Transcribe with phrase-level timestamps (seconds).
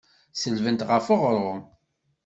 [0.41, 1.61] Selbent ɣef uɣrum.